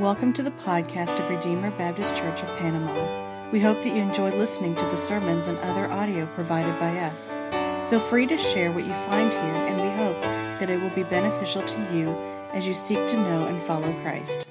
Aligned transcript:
Welcome 0.00 0.32
to 0.32 0.42
the 0.42 0.50
podcast 0.50 1.20
of 1.20 1.28
Redeemer 1.28 1.70
Baptist 1.72 2.16
Church 2.16 2.42
of 2.42 2.48
Panama. 2.56 3.50
We 3.50 3.60
hope 3.60 3.82
that 3.82 3.94
you 3.94 4.00
enjoy 4.00 4.30
listening 4.30 4.74
to 4.74 4.80
the 4.86 4.96
sermons 4.96 5.46
and 5.46 5.58
other 5.58 5.86
audio 5.90 6.24
provided 6.24 6.80
by 6.80 7.00
us. 7.00 7.36
Feel 7.90 8.00
free 8.00 8.26
to 8.28 8.38
share 8.38 8.72
what 8.72 8.86
you 8.86 8.94
find 8.94 9.30
here, 9.30 9.42
and 9.42 9.76
we 9.76 10.02
hope 10.02 10.22
that 10.22 10.70
it 10.70 10.80
will 10.80 10.88
be 10.88 11.02
beneficial 11.02 11.60
to 11.60 11.94
you 11.94 12.12
as 12.54 12.66
you 12.66 12.72
seek 12.72 13.08
to 13.08 13.18
know 13.18 13.44
and 13.44 13.62
follow 13.64 13.92
Christ. 14.00 14.46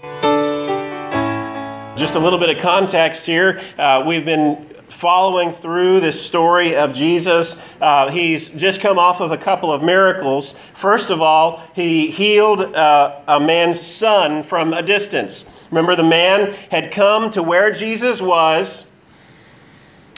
Just 1.97 2.13
a 2.13 2.19
little 2.19 2.37
bit 2.37 2.55
of 2.55 2.61
context 2.61 3.25
here. 3.25 3.59
Uh, 3.75 4.03
we've 4.05 4.25
been 4.25 4.67
following 4.99 5.49
through 5.49 6.01
this 6.01 6.21
story 6.21 6.75
of 6.75 6.93
Jesus. 6.93 7.55
Uh, 7.79 8.11
he's 8.11 8.49
just 8.49 8.81
come 8.81 8.99
off 8.99 9.21
of 9.21 9.31
a 9.31 9.37
couple 9.37 9.71
of 9.71 9.81
miracles. 9.81 10.55
First 10.73 11.09
of 11.09 11.21
all, 11.21 11.63
he 11.73 12.11
healed 12.11 12.75
uh, 12.75 13.21
a 13.29 13.39
man's 13.39 13.79
son 13.79 14.43
from 14.43 14.73
a 14.73 14.81
distance. 14.81 15.45
Remember, 15.71 15.95
the 15.95 16.03
man 16.03 16.51
had 16.69 16.91
come 16.91 17.29
to 17.29 17.41
where 17.41 17.71
Jesus 17.71 18.21
was. 18.21 18.83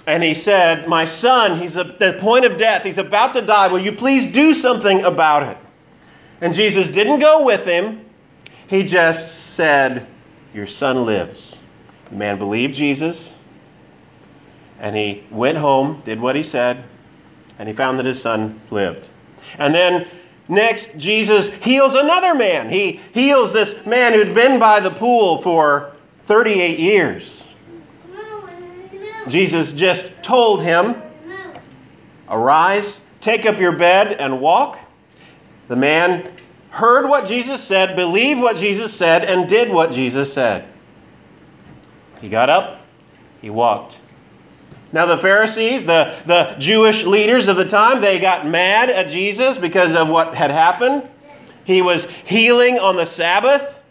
And 0.08 0.24
he 0.24 0.34
said, 0.34 0.88
My 0.88 1.05
son, 1.05 1.62
he's 1.62 1.77
at 1.77 2.00
the 2.00 2.13
point 2.13 2.44
of 2.46 2.58
death. 2.58 2.84
He's 2.84 2.98
about 2.98 3.36
to 3.36 3.41
die. 3.44 3.68
Will 3.68 3.77
you 3.77 3.91
please 3.91 4.26
do 4.26 4.52
something 4.52 5.04
about 5.04 5.44
it? 5.44 5.58
And 6.41 6.55
Jesus 6.55 6.90
didn't 6.90 7.20
go 7.20 7.46
with 7.46 7.68
him. 7.68 8.04
He 8.68 8.82
just 8.82 9.54
said, 9.54 10.08
Your 10.55 10.66
son 10.66 11.05
lives. 11.05 11.60
The 12.05 12.16
man 12.16 12.40
believed 12.40 12.74
Jesus. 12.74 13.36
And 14.81 14.95
he 14.95 15.23
went 15.30 15.58
home, 15.58 16.02
did 16.03 16.20
what 16.20 16.35
he 16.35 16.44
said, 16.44 16.84
and 17.59 17.70
he 17.70 17.73
found 17.73 17.99
that 17.99 18.05
his 18.05 18.20
son 18.20 18.59
lived. 18.71 19.07
And 19.59 19.73
then 19.73 20.07
next, 20.49 20.90
Jesus 20.98 21.48
heals 21.48 21.94
another 21.94 22.34
man. 22.34 22.67
He 22.67 22.99
heals 23.13 23.54
this 23.54 23.85
man 23.85 24.13
who'd 24.13 24.34
been 24.34 24.59
by 24.59 24.80
the 24.80 24.90
pool 24.90 25.38
for 25.38 25.93
38 26.26 26.79
years. 26.79 27.48
Jesus 29.27 29.71
just 29.71 30.12
told 30.23 30.63
him, 30.63 30.99
Arise, 32.27 32.99
take 33.20 33.45
up 33.45 33.60
your 33.60 33.73
bed, 33.73 34.13
and 34.13 34.41
walk. 34.41 34.79
The 35.68 35.76
man 35.76 36.32
heard 36.71 37.07
what 37.07 37.27
Jesus 37.27 37.62
said, 37.62 37.95
believed 37.95 38.41
what 38.41 38.57
Jesus 38.57 38.91
said, 38.93 39.26
and 39.26 39.48
did 39.48 39.70
what 39.70 39.91
Jesus 39.91 40.34
said. 40.34 40.66
He 42.20 42.29
got 42.29 42.49
up, 42.49 42.82
he 43.41 43.51
walked. 43.51 43.99
Now, 44.94 45.06
the 45.06 45.18
Pharisees, 45.18 45.86
the, 45.86 46.14
the 46.26 46.56
Jewish 46.60 47.06
leaders 47.06 47.48
of 47.48 47.56
the 47.56 47.66
time, 47.66 48.02
they 48.02 48.20
got 48.20 48.46
mad 48.46 48.90
at 48.90 49.08
Jesus 49.08 49.58
because 49.58 49.96
of 49.96 50.10
what 50.10 50.36
had 50.36 50.52
happened. 50.52 51.10
He 51.64 51.82
was 51.82 52.06
healing 52.06 52.78
on 52.78 52.98
the 52.98 53.06
Sabbath. 53.06 53.82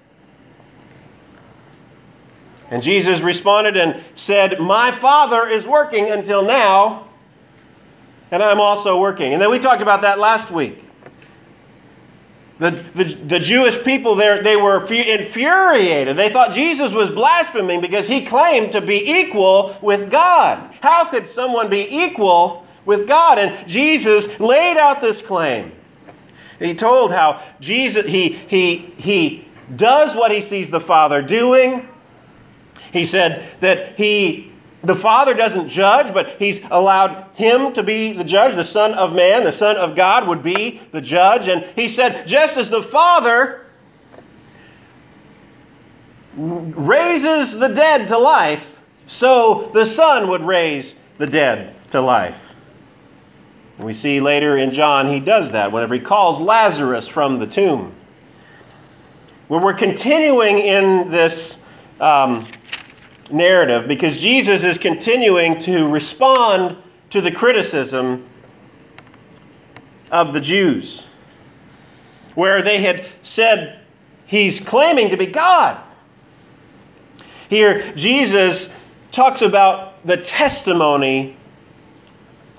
And 2.70 2.82
Jesus 2.82 3.20
responded 3.20 3.76
and 3.76 4.00
said, 4.14 4.60
My 4.60 4.92
Father 4.92 5.48
is 5.48 5.66
working 5.66 6.10
until 6.10 6.44
now, 6.44 7.08
and 8.30 8.42
I'm 8.42 8.60
also 8.60 9.00
working. 9.00 9.32
And 9.32 9.42
then 9.42 9.50
we 9.50 9.58
talked 9.58 9.82
about 9.82 10.02
that 10.02 10.18
last 10.18 10.50
week. 10.50 10.84
The, 12.60 12.72
the, 12.72 13.04
the 13.04 13.38
Jewish 13.38 13.82
people 13.82 14.14
there, 14.14 14.42
they 14.42 14.56
were 14.56 14.84
infuriated. 14.84 16.14
They 16.14 16.28
thought 16.28 16.52
Jesus 16.52 16.92
was 16.92 17.08
blaspheming 17.08 17.80
because 17.80 18.06
he 18.06 18.26
claimed 18.26 18.72
to 18.72 18.82
be 18.82 19.02
equal 19.10 19.74
with 19.80 20.10
God. 20.10 20.74
How 20.82 21.06
could 21.06 21.26
someone 21.26 21.70
be 21.70 21.88
equal 21.90 22.66
with 22.84 23.08
God? 23.08 23.38
And 23.38 23.66
Jesus 23.66 24.38
laid 24.38 24.76
out 24.76 25.00
this 25.00 25.22
claim. 25.22 25.72
He 26.58 26.74
told 26.74 27.12
how 27.12 27.42
Jesus, 27.60 28.04
he, 28.04 28.28
he, 28.28 28.76
he 28.76 29.46
does 29.74 30.14
what 30.14 30.30
he 30.30 30.42
sees 30.42 30.68
the 30.68 30.80
Father 30.80 31.22
doing. 31.22 31.88
He 32.92 33.06
said 33.06 33.42
that 33.60 33.96
he 33.96 34.49
the 34.82 34.96
Father 34.96 35.34
doesn't 35.34 35.68
judge, 35.68 36.14
but 36.14 36.30
He's 36.38 36.60
allowed 36.70 37.26
Him 37.34 37.72
to 37.74 37.82
be 37.82 38.12
the 38.12 38.24
judge. 38.24 38.54
The 38.54 38.64
Son 38.64 38.94
of 38.94 39.14
Man, 39.14 39.44
the 39.44 39.52
Son 39.52 39.76
of 39.76 39.94
God, 39.94 40.26
would 40.26 40.42
be 40.42 40.80
the 40.92 41.00
judge. 41.00 41.48
And 41.48 41.64
He 41.76 41.86
said, 41.86 42.26
just 42.26 42.56
as 42.56 42.70
the 42.70 42.82
Father 42.82 43.66
raises 46.36 47.58
the 47.58 47.68
dead 47.68 48.08
to 48.08 48.16
life, 48.16 48.80
so 49.06 49.70
the 49.74 49.84
Son 49.84 50.28
would 50.28 50.42
raise 50.42 50.94
the 51.18 51.26
dead 51.26 51.74
to 51.90 52.00
life. 52.00 52.54
We 53.78 53.92
see 53.92 54.20
later 54.20 54.56
in 54.56 54.70
John, 54.70 55.08
He 55.08 55.20
does 55.20 55.50
that 55.52 55.72
whenever 55.72 55.94
He 55.94 56.00
calls 56.00 56.40
Lazarus 56.40 57.06
from 57.06 57.38
the 57.38 57.46
tomb. 57.46 57.92
When 59.48 59.62
we're 59.62 59.74
continuing 59.74 60.58
in 60.58 61.10
this. 61.10 61.58
Um, 62.00 62.46
narrative 63.32 63.88
because 63.88 64.20
Jesus 64.20 64.62
is 64.62 64.78
continuing 64.78 65.58
to 65.58 65.88
respond 65.88 66.76
to 67.10 67.20
the 67.20 67.30
criticism 67.30 68.26
of 70.10 70.32
the 70.32 70.40
Jews, 70.40 71.06
where 72.34 72.62
they 72.62 72.80
had 72.80 73.06
said 73.22 73.80
he's 74.26 74.60
claiming 74.60 75.10
to 75.10 75.16
be 75.16 75.26
God. 75.26 75.80
Here, 77.48 77.92
Jesus 77.92 78.68
talks 79.10 79.42
about 79.42 80.06
the 80.06 80.16
testimony 80.16 81.36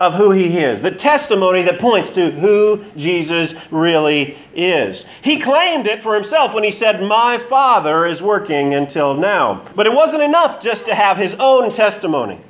of 0.02 0.16
who 0.16 0.32
he 0.32 0.58
is, 0.58 0.82
the 0.82 0.90
testimony 0.90 1.62
that 1.62 1.80
points 1.80 2.10
to 2.10 2.32
who 2.32 2.84
Jesus 2.98 3.54
really 3.70 4.36
is. 4.56 5.06
He 5.22 5.40
claimed 5.40 5.86
it 5.86 6.02
for 6.02 6.16
himself 6.16 6.56
when 6.56 6.64
he 6.64 6.72
said, 6.72 7.04
My 7.04 7.38
Father 7.38 8.08
is 8.08 8.20
working 8.20 8.74
until 8.74 9.14
now. 9.14 9.64
But 9.76 9.86
it 9.86 9.94
wasn't 9.94 10.24
enough 10.24 10.60
just 10.60 10.86
to 10.86 10.96
have 10.96 11.18
his 11.18 11.36
own 11.36 11.70
testimony. 11.70 12.42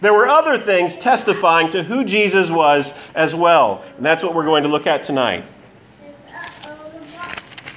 There 0.00 0.14
were 0.14 0.26
other 0.26 0.56
things 0.56 0.96
testifying 0.96 1.68
to 1.72 1.82
who 1.82 2.04
Jesus 2.04 2.50
was 2.50 2.94
as 3.14 3.34
well. 3.34 3.84
And 3.98 4.06
that's 4.06 4.24
what 4.24 4.34
we're 4.34 4.46
going 4.46 4.62
to 4.62 4.68
look 4.70 4.86
at 4.86 5.02
tonight. 5.02 5.44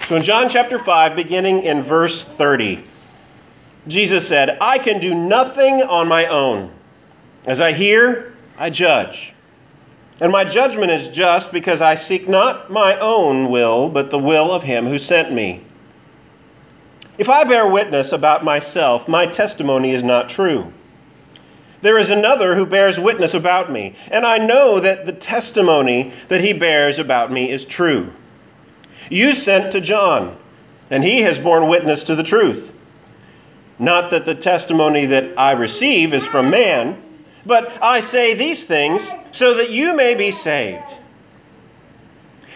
So 0.06 0.16
in 0.16 0.24
John 0.24 0.48
chapter 0.48 0.80
5, 0.80 1.18
beginning 1.18 1.64
in 1.64 1.82
verse 1.82 2.24
30, 2.24 2.86
Jesus 3.90 4.26
said, 4.26 4.58
I 4.62 4.78
can 4.78 5.02
do 5.02 5.14
nothing 5.14 5.82
on 5.82 6.08
my 6.08 6.28
own. 6.28 6.72
As 7.46 7.60
I 7.60 7.72
hear, 7.74 8.34
I 8.58 8.70
judge. 8.70 9.34
And 10.20 10.32
my 10.32 10.44
judgment 10.44 10.92
is 10.92 11.10
just 11.10 11.52
because 11.52 11.82
I 11.82 11.96
seek 11.96 12.30
not 12.30 12.70
my 12.70 12.98
own 13.00 13.50
will, 13.50 13.90
but 13.90 14.12
the 14.12 14.20
will 14.20 14.52
of 14.52 14.62
him 14.62 14.86
who 14.86 15.00
sent 15.00 15.32
me. 15.32 15.62
If 17.18 17.28
I 17.30 17.44
bear 17.44 17.68
witness 17.68 18.12
about 18.12 18.44
myself, 18.44 19.08
my 19.08 19.26
testimony 19.26 19.92
is 19.92 20.04
not 20.04 20.30
true. 20.30 20.72
There 21.82 21.98
is 21.98 22.12
another 22.12 22.54
who 22.54 22.68
bears 22.68 23.00
witness 23.00 23.34
about 23.34 23.72
me, 23.72 23.96
and 24.12 24.24
I 24.24 24.38
know 24.38 24.80
that 24.80 25.08
the 25.08 25.12
testimony 25.12 26.14
that 26.28 26.42
he 26.42 26.54
bears 26.54 27.00
about 27.00 27.32
me 27.32 27.50
is 27.50 27.66
true. 27.66 28.12
You 29.10 29.34
sent 29.34 29.72
to 29.72 29.82
John, 29.82 30.38
and 30.92 31.04
he 31.04 31.22
has 31.22 31.40
borne 31.40 31.68
witness 31.68 32.04
to 32.04 32.16
the 32.16 32.24
truth. 32.24 32.72
Not 33.80 34.12
that 34.12 34.26
the 34.26 34.36
testimony 34.36 35.08
that 35.08 35.40
I 35.40 35.54
receive 35.54 36.14
is 36.14 36.28
from 36.28 36.52
man 36.52 37.02
but 37.46 37.78
I 37.82 38.00
say 38.00 38.34
these 38.34 38.64
things 38.64 39.12
so 39.32 39.56
that 39.56 39.70
you 39.70 39.96
may 39.96 40.16
be 40.16 40.32
saved. 40.32 40.98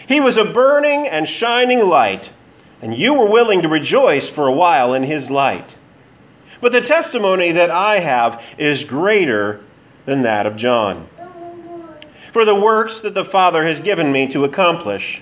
He 0.08 0.20
was 0.20 0.38
a 0.38 0.46
burning 0.46 1.08
and 1.08 1.28
shining 1.28 1.86
light, 1.88 2.32
and 2.82 2.96
you 2.96 3.14
were 3.14 3.30
willing 3.30 3.64
to 3.64 3.70
rejoice 3.70 4.30
for 4.30 4.48
a 4.48 4.52
while 4.52 4.94
in 4.94 5.04
his 5.04 5.32
light. 5.32 5.76
But 6.62 6.72
the 6.72 6.82
testimony 6.82 7.54
that 7.54 7.72
I 7.72 8.00
have 8.00 8.44
is 8.58 8.84
greater 8.84 9.62
than 10.06 10.24
that 10.24 10.46
of 10.46 10.56
John. 10.56 11.08
For 12.32 12.46
the 12.46 12.56
works 12.56 13.00
that 13.02 13.14
the 13.14 13.26
Father 13.26 13.64
has 13.64 13.80
given 13.80 14.12
me 14.12 14.28
to 14.28 14.44
accomplish, 14.44 15.22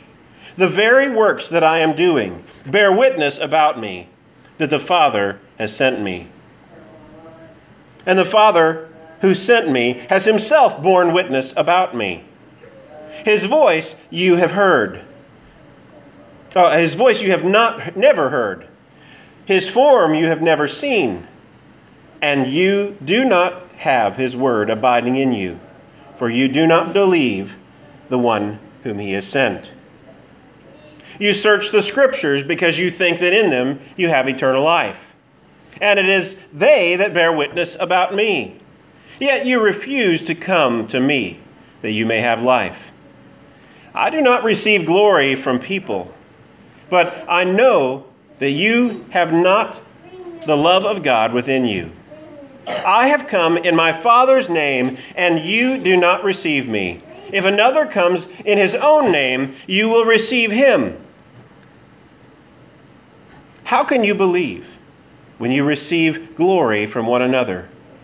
the 0.57 0.67
very 0.67 1.09
works 1.09 1.49
that 1.49 1.63
I 1.63 1.79
am 1.79 1.95
doing, 1.95 2.43
bear 2.65 2.91
witness 2.91 3.39
about 3.39 3.79
me 3.79 4.07
that 4.57 4.69
the 4.69 4.79
Father 4.79 5.39
has 5.57 5.75
sent 5.75 6.01
me. 6.01 6.27
And 8.05 8.19
the 8.19 8.25
Father 8.25 8.89
who 9.23 9.33
sent 9.33 9.71
me 9.71 9.93
has 10.09 10.25
himself 10.25 10.83
borne 10.83 11.13
witness 11.13 11.53
about 11.55 11.95
me. 11.95 12.21
His 13.23 13.45
voice 13.45 13.95
you 14.09 14.35
have 14.35 14.51
heard. 14.51 14.99
Oh, 16.57 16.69
his 16.77 16.95
voice 16.95 17.21
you 17.21 17.31
have 17.31 17.45
not 17.45 17.95
never 17.95 18.29
heard. 18.29 18.67
His 19.45 19.69
form 19.69 20.13
you 20.13 20.27
have 20.27 20.41
never 20.41 20.67
seen. 20.67 21.25
And 22.21 22.49
you 22.49 22.97
do 23.05 23.23
not 23.23 23.65
have 23.77 24.17
his 24.17 24.35
word 24.35 24.69
abiding 24.69 25.15
in 25.15 25.31
you, 25.31 25.57
for 26.17 26.29
you 26.29 26.49
do 26.49 26.67
not 26.67 26.91
believe 26.91 27.55
the 28.09 28.19
one 28.19 28.59
whom 28.83 28.99
he 28.99 29.13
has 29.13 29.25
sent. 29.25 29.71
You 31.17 31.31
search 31.31 31.71
the 31.71 31.81
scriptures 31.81 32.43
because 32.43 32.77
you 32.77 32.91
think 32.91 33.21
that 33.21 33.31
in 33.31 33.49
them 33.49 33.79
you 33.95 34.09
have 34.09 34.27
eternal 34.27 34.63
life. 34.63 35.15
And 35.79 35.97
it 35.97 36.09
is 36.09 36.35
they 36.51 36.97
that 36.97 37.13
bear 37.13 37.31
witness 37.31 37.77
about 37.79 38.13
me. 38.13 38.59
Yet 39.19 39.45
you 39.45 39.61
refuse 39.61 40.23
to 40.23 40.35
come 40.35 40.87
to 40.87 40.99
me 40.99 41.39
that 41.81 41.91
you 41.91 42.05
may 42.05 42.21
have 42.21 42.41
life. 42.41 42.91
I 43.93 44.09
do 44.09 44.21
not 44.21 44.43
receive 44.43 44.85
glory 44.85 45.35
from 45.35 45.59
people, 45.59 46.13
but 46.89 47.25
I 47.27 47.43
know 47.43 48.05
that 48.39 48.51
you 48.51 49.05
have 49.11 49.31
not 49.31 49.79
the 50.45 50.57
love 50.57 50.85
of 50.85 51.03
God 51.03 51.31
within 51.33 51.65
you. 51.65 51.91
I 52.85 53.07
have 53.07 53.27
come 53.27 53.57
in 53.57 53.75
my 53.75 53.91
Father's 53.91 54.49
name, 54.49 54.97
and 55.15 55.41
you 55.41 55.77
do 55.77 55.97
not 55.97 56.23
receive 56.23 56.67
me. 56.67 57.01
If 57.31 57.45
another 57.45 57.85
comes 57.85 58.27
in 58.45 58.57
his 58.57 58.73
own 58.75 59.11
name, 59.11 59.55
you 59.67 59.89
will 59.89 60.05
receive 60.05 60.51
him. 60.51 60.97
How 63.63 63.83
can 63.83 64.03
you 64.03 64.15
believe 64.15 64.67
when 65.37 65.51
you 65.51 65.63
receive 65.63 66.35
glory 66.35 66.85
from 66.85 67.05
one 67.05 67.21
another 67.21 67.67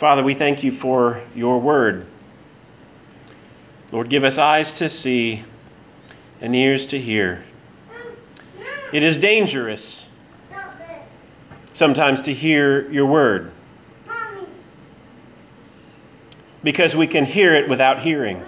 Father, 0.00 0.24
we 0.24 0.32
thank 0.32 0.64
you 0.64 0.72
for 0.72 1.20
your 1.34 1.58
word. 1.58 2.06
Lord, 3.92 4.08
give 4.08 4.24
us 4.24 4.38
eyes 4.38 4.72
to 4.74 4.88
see 4.88 5.44
and 6.40 6.56
ears 6.56 6.86
to 6.86 6.98
hear. 6.98 7.44
It 8.92 9.02
is 9.02 9.18
dangerous 9.18 10.08
sometimes 11.74 12.22
to 12.22 12.32
hear 12.32 12.90
your 12.90 13.04
word 13.04 13.50
because 16.64 16.96
we 16.96 17.06
can 17.06 17.26
hear 17.26 17.54
it 17.54 17.68
without 17.68 18.00
hearing, 18.00 18.42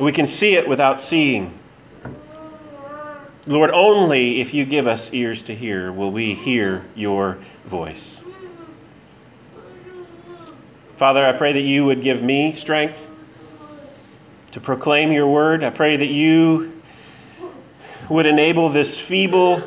we 0.00 0.10
can 0.10 0.26
see 0.26 0.56
it 0.56 0.66
without 0.66 1.00
seeing. 1.00 1.56
Lord, 3.46 3.70
only 3.70 4.40
if 4.40 4.52
you 4.52 4.64
give 4.64 4.88
us 4.88 5.12
ears 5.12 5.44
to 5.44 5.54
hear 5.54 5.92
will 5.92 6.10
we 6.10 6.34
hear 6.34 6.84
your 6.96 7.38
voice. 7.66 8.24
Father, 11.04 11.26
I 11.26 11.32
pray 11.32 11.52
that 11.52 11.60
you 11.60 11.84
would 11.84 12.00
give 12.00 12.22
me 12.22 12.54
strength 12.54 13.10
to 14.52 14.58
proclaim 14.58 15.12
your 15.12 15.26
word. 15.26 15.62
I 15.62 15.68
pray 15.68 15.98
that 15.98 16.06
you 16.06 16.80
would 18.08 18.24
enable 18.24 18.70
this 18.70 18.98
feeble 18.98 19.62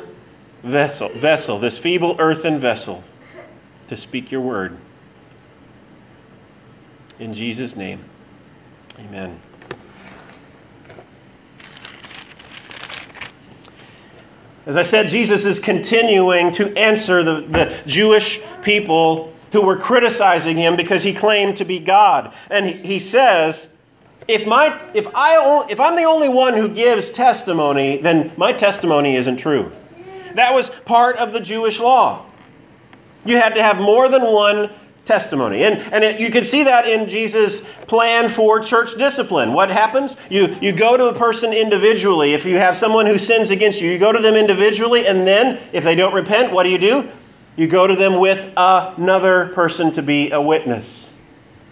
vessel, 0.64 1.10
vessel, 1.10 1.60
this 1.60 1.78
feeble 1.78 2.16
earthen 2.18 2.58
vessel, 2.58 3.04
to 3.86 3.96
speak 3.96 4.32
your 4.32 4.40
word. 4.40 4.76
In 7.20 7.32
Jesus' 7.32 7.76
name, 7.76 8.00
amen. 8.98 9.40
As 14.66 14.76
I 14.76 14.82
said, 14.82 15.06
Jesus 15.06 15.44
is 15.44 15.60
continuing 15.60 16.50
to 16.50 16.76
answer 16.76 17.22
the, 17.22 17.42
the 17.42 17.82
Jewish 17.86 18.40
people 18.62 19.32
who 19.52 19.62
were 19.62 19.76
criticizing 19.76 20.56
him 20.56 20.76
because 20.76 21.02
he 21.02 21.12
claimed 21.12 21.56
to 21.56 21.64
be 21.64 21.78
God. 21.78 22.34
And 22.50 22.66
he, 22.66 22.98
says, 22.98 23.68
if, 24.26 24.46
my, 24.46 24.78
if, 24.94 25.06
I, 25.14 25.66
if 25.70 25.80
I'm 25.80 25.96
the 25.96 26.04
only 26.04 26.28
one 26.28 26.54
who 26.54 26.68
gives 26.68 27.10
testimony, 27.10 27.98
then 27.98 28.32
my 28.36 28.52
testimony 28.52 29.16
isn't 29.16 29.38
true. 29.38 29.72
That 30.34 30.54
was 30.54 30.70
part 30.70 31.16
of 31.16 31.32
the 31.32 31.40
Jewish 31.40 31.80
law. 31.80 32.24
You 33.24 33.36
had 33.36 33.54
to 33.54 33.62
have 33.62 33.80
more 33.80 34.08
than 34.08 34.22
one 34.22 34.70
testimony. 35.08 35.64
And, 35.64 35.80
and 35.92 36.04
it, 36.04 36.20
you 36.20 36.30
can 36.30 36.44
see 36.44 36.62
that 36.64 36.86
in 36.86 37.08
Jesus' 37.08 37.62
plan 37.86 38.28
for 38.28 38.60
church 38.60 38.94
discipline. 38.96 39.54
What 39.54 39.70
happens? 39.70 40.16
You, 40.30 40.54
you 40.60 40.72
go 40.72 40.96
to 40.96 41.06
a 41.06 41.14
person 41.14 41.52
individually. 41.52 42.34
If 42.34 42.44
you 42.44 42.56
have 42.58 42.76
someone 42.76 43.06
who 43.06 43.18
sins 43.18 43.50
against 43.50 43.80
you, 43.80 43.90
you 43.90 43.98
go 43.98 44.12
to 44.12 44.20
them 44.20 44.34
individually, 44.34 45.06
and 45.06 45.26
then 45.26 45.58
if 45.72 45.82
they 45.82 45.94
don't 45.94 46.12
repent, 46.12 46.52
what 46.52 46.64
do 46.64 46.68
you 46.68 46.78
do? 46.78 47.08
You 47.58 47.66
go 47.66 47.88
to 47.88 47.96
them 47.96 48.20
with 48.20 48.52
another 48.56 49.46
person 49.48 49.90
to 49.92 50.02
be 50.02 50.30
a 50.30 50.40
witness. 50.40 51.10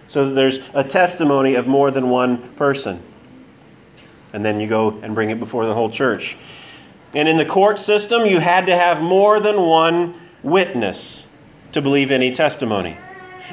So 0.08 0.28
there's 0.28 0.58
a 0.74 0.82
testimony 0.82 1.54
of 1.54 1.68
more 1.68 1.92
than 1.92 2.10
one 2.10 2.38
person. 2.54 3.00
And 4.32 4.44
then 4.44 4.58
you 4.58 4.66
go 4.66 4.98
and 5.02 5.14
bring 5.14 5.30
it 5.30 5.38
before 5.38 5.64
the 5.64 5.72
whole 5.72 5.88
church. 5.88 6.36
And 7.14 7.28
in 7.28 7.36
the 7.36 7.44
court 7.44 7.78
system, 7.78 8.26
you 8.26 8.40
had 8.40 8.66
to 8.66 8.76
have 8.76 9.00
more 9.00 9.38
than 9.38 9.60
one 9.60 10.14
witness 10.42 11.28
to 11.70 11.80
believe 11.80 12.10
any 12.10 12.32
testimony. 12.32 12.98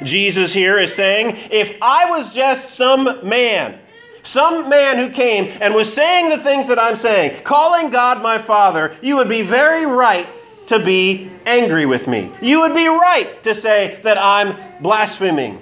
Jesus 0.02 0.52
here 0.52 0.80
is 0.80 0.92
saying, 0.92 1.38
if 1.52 1.78
I 1.84 2.10
was 2.10 2.34
just 2.34 2.72
some 2.72 3.20
man, 3.22 3.78
some 4.24 4.70
man 4.70 4.98
who 4.98 5.12
came 5.12 5.56
and 5.62 5.76
was 5.76 5.94
saying 5.94 6.30
the 6.30 6.40
things 6.40 6.66
that 6.66 6.80
I'm 6.80 6.96
saying, 6.96 7.44
calling 7.44 7.92
God 7.92 8.24
my 8.24 8.40
Father, 8.40 8.96
you 9.04 9.18
would 9.18 9.30
be 9.30 9.44
very 9.44 9.86
right 9.86 10.28
to 10.68 10.80
be 10.80 11.32
angry 11.46 11.86
with 11.86 12.08
me. 12.08 12.32
You 12.42 12.62
would 12.62 12.74
be 12.74 12.88
right 12.88 13.42
to 13.44 13.54
say 13.54 14.00
that 14.04 14.18
I'm 14.18 14.58
blaspheming. 14.80 15.62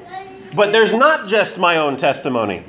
But 0.54 0.72
there's 0.72 0.94
not 0.94 1.28
just 1.28 1.58
my 1.58 1.78
own 1.78 1.98
testimony. 1.98 2.64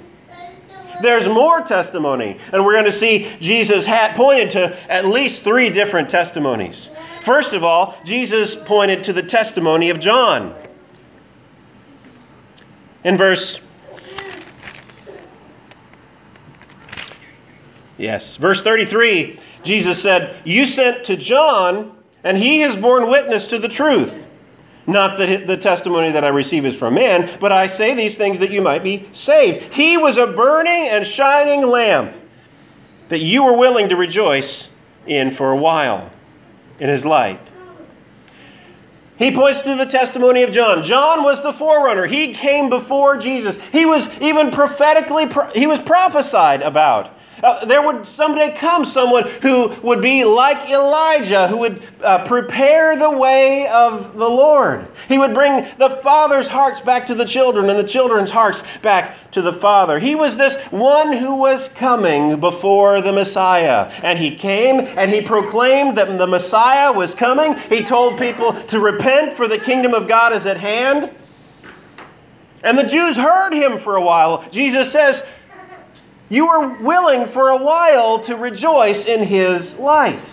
There's 1.00 1.28
more 1.28 1.62
testimony. 1.62 2.38
And 2.52 2.64
we're 2.64 2.74
going 2.74 2.84
to 2.84 2.92
see 2.92 3.28
Jesus 3.40 3.86
had 3.86 4.14
pointed 4.14 4.50
to 4.50 4.92
at 4.92 5.06
least 5.06 5.42
three 5.42 5.68
different 5.68 6.08
testimonies. 6.08 6.90
First 7.22 7.54
of 7.54 7.64
all, 7.64 7.96
Jesus 8.04 8.54
pointed 8.54 9.04
to 9.04 9.12
the 9.12 9.22
testimony 9.22 9.90
of 9.90 9.98
John. 9.98 10.54
In 13.04 13.16
verse 13.16 13.60
Yes, 17.98 18.34
verse 18.34 18.62
33, 18.62 19.38
Jesus 19.62 20.02
said, 20.02 20.34
"You 20.44 20.66
sent 20.66 21.04
to 21.04 21.16
John, 21.16 21.92
and 22.24 22.38
he 22.38 22.60
has 22.60 22.76
borne 22.76 23.08
witness 23.08 23.48
to 23.48 23.58
the 23.58 23.68
truth." 23.68 24.26
Not 24.86 25.18
that 25.18 25.46
the 25.46 25.56
testimony 25.56 26.10
that 26.10 26.24
I 26.24 26.28
receive 26.28 26.66
is 26.66 26.76
from 26.76 26.94
man, 26.94 27.30
but 27.38 27.52
I 27.52 27.68
say 27.68 27.94
these 27.94 28.16
things 28.16 28.40
that 28.40 28.50
you 28.50 28.62
might 28.62 28.82
be 28.82 29.04
saved. 29.12 29.72
He 29.72 29.96
was 29.96 30.18
a 30.18 30.26
burning 30.26 30.88
and 30.88 31.06
shining 31.06 31.62
lamp 31.62 32.12
that 33.08 33.20
you 33.20 33.44
were 33.44 33.56
willing 33.56 33.90
to 33.90 33.96
rejoice 33.96 34.68
in 35.06 35.30
for 35.30 35.52
a 35.52 35.56
while 35.56 36.10
in 36.80 36.88
his 36.88 37.06
light. 37.06 37.38
He 39.18 39.30
points 39.30 39.62
to 39.62 39.74
the 39.74 39.86
testimony 39.86 40.42
of 40.42 40.50
John. 40.50 40.82
John 40.82 41.22
was 41.22 41.42
the 41.42 41.52
forerunner. 41.52 42.06
He 42.06 42.32
came 42.32 42.70
before 42.70 43.18
Jesus. 43.18 43.56
He 43.70 43.84
was 43.84 44.08
even 44.20 44.50
prophetically 44.50 45.26
he 45.54 45.66
was 45.66 45.80
prophesied 45.80 46.62
about. 46.62 47.10
Uh, 47.42 47.64
there 47.64 47.82
would 47.82 48.06
someday 48.06 48.54
come 48.56 48.84
someone 48.84 49.26
who 49.40 49.68
would 49.82 50.00
be 50.00 50.22
like 50.24 50.70
Elijah, 50.70 51.48
who 51.48 51.56
would 51.56 51.82
uh, 52.02 52.24
prepare 52.24 52.96
the 52.96 53.10
way 53.10 53.66
of 53.68 54.16
the 54.16 54.28
Lord. 54.28 54.86
He 55.08 55.18
would 55.18 55.34
bring 55.34 55.66
the 55.78 55.90
father's 56.02 56.46
hearts 56.46 56.80
back 56.80 57.06
to 57.06 57.14
the 57.14 57.24
children 57.24 57.68
and 57.68 57.78
the 57.78 57.88
children's 57.88 58.30
hearts 58.30 58.62
back 58.82 59.16
to 59.32 59.42
the 59.42 59.52
father. 59.52 59.98
He 59.98 60.14
was 60.14 60.36
this 60.36 60.56
one 60.66 61.12
who 61.12 61.34
was 61.34 61.68
coming 61.70 62.38
before 62.38 63.00
the 63.00 63.12
Messiah. 63.12 63.90
And 64.02 64.18
he 64.18 64.36
came 64.36 64.80
and 64.96 65.10
he 65.10 65.20
proclaimed 65.20 65.96
that 65.96 66.16
the 66.18 66.26
Messiah 66.26 66.92
was 66.92 67.14
coming. 67.14 67.56
He 67.68 67.82
told 67.82 68.18
people 68.18 68.52
to 68.52 68.78
repent, 68.78 69.01
for 69.34 69.48
the 69.48 69.58
kingdom 69.58 69.94
of 69.94 70.08
God 70.08 70.32
is 70.32 70.46
at 70.46 70.58
hand. 70.58 71.10
And 72.62 72.78
the 72.78 72.84
Jews 72.84 73.16
heard 73.16 73.52
him 73.52 73.78
for 73.78 73.96
a 73.96 74.00
while. 74.00 74.48
Jesus 74.50 74.92
says, 74.92 75.24
you 76.32 76.46
were 76.46 76.68
willing 76.68 77.26
for 77.26 77.50
a 77.50 77.58
while 77.58 78.20
to 78.20 78.36
rejoice 78.36 79.04
in 79.04 79.22
his 79.22 79.76
light. 79.76 80.32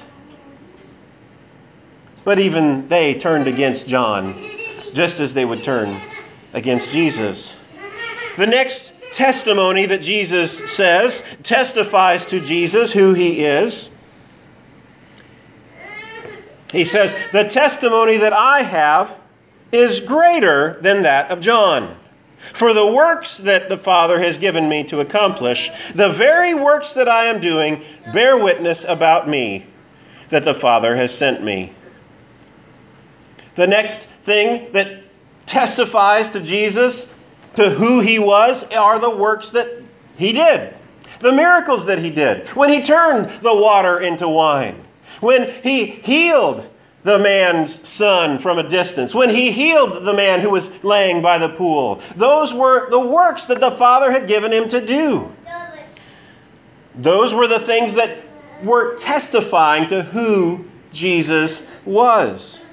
But 2.24 2.40
even 2.40 2.88
they 2.88 3.16
turned 3.16 3.48
against 3.48 3.86
John, 3.86 4.34
just 4.94 5.20
as 5.20 5.34
they 5.34 5.44
would 5.44 5.62
turn 5.62 6.00
against 6.54 6.90
Jesus. 6.92 7.54
The 8.38 8.48
next 8.48 8.94
testimony 9.12 9.88
that 9.88 10.02
Jesus 10.02 10.72
says 10.72 11.22
testifies 11.44 12.28
to 12.28 12.40
Jesus, 12.40 12.94
who 12.94 13.14
he 13.14 13.44
is. 13.44 13.90
He 16.72 16.86
says, 16.86 17.16
The 17.32 17.46
testimony 17.46 18.18
that 18.18 18.34
I 18.34 18.62
have 18.62 19.20
is 19.72 20.00
greater 20.00 20.80
than 20.82 21.04
that 21.04 21.32
of 21.32 21.42
John. 21.42 21.96
For 22.54 22.74
the 22.74 22.88
works 22.88 23.38
that 23.40 23.70
the 23.70 23.78
Father 23.78 24.20
has 24.20 24.38
given 24.38 24.70
me 24.70 24.84
to 24.86 25.02
accomplish, 25.02 25.70
the 25.94 26.10
very 26.10 26.54
works 26.54 26.94
that 26.94 27.10
I 27.10 27.26
am 27.26 27.40
doing, 27.40 27.84
bear 28.14 28.38
witness 28.38 28.86
about 28.88 29.28
me 29.28 29.66
that 30.30 30.46
the 30.46 30.54
Father 30.54 30.96
has 30.96 31.14
sent 31.14 31.44
me. 31.44 31.74
The 33.56 33.68
next 33.68 34.08
thing 34.24 34.72
that 34.72 35.04
testifies 35.46 36.30
to 36.30 36.40
Jesus, 36.40 37.08
to 37.56 37.70
who 37.70 38.00
he 38.00 38.20
was, 38.20 38.64
are 38.66 39.00
the 39.00 39.10
works 39.10 39.50
that 39.50 39.68
he 40.16 40.32
did. 40.32 40.74
The 41.20 41.34
miracles 41.34 41.86
that 41.88 42.00
he 42.00 42.10
did. 42.10 42.48
When 42.50 42.70
he 42.70 42.82
turned 42.82 43.42
the 43.42 43.54
water 43.54 44.00
into 44.00 44.30
wine. 44.30 44.82
When 45.20 45.50
he 45.64 45.86
healed 45.86 46.70
the 47.04 47.20
man's 47.20 47.88
son 47.88 48.40
from 48.40 48.58
a 48.60 48.68
distance, 48.68 49.16
when 49.16 49.30
he 49.30 49.52
healed 49.52 50.04
the 50.04 50.14
man 50.14 50.42
who 50.42 50.50
was 50.50 50.70
laying 50.84 51.22
by 51.22 51.38
the 51.38 51.50
pool. 51.50 52.02
Those 52.16 52.54
were 52.54 52.90
the 52.90 53.00
works 53.00 53.46
that 53.46 53.60
the 53.60 53.72
Father 53.72 54.12
had 54.12 54.28
given 54.28 54.52
him 54.52 54.68
to 54.70 54.86
do. 54.86 55.32
Those 56.96 57.34
were 57.34 57.48
the 57.48 57.60
things 57.60 57.94
that 57.94 58.18
were 58.62 58.96
testifying 58.96 59.86
to 59.88 60.02
who 60.02 60.66
Jesus 60.92 61.64
was. 61.86 62.64